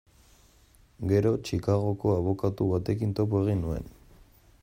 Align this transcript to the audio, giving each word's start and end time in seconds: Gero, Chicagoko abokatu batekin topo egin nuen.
Gero, 1.09 1.31
Chicagoko 1.45 2.07
abokatu 2.19 2.61
batekin 2.73 3.13
topo 3.19 3.45
egin 3.45 3.65
nuen. 3.67 3.89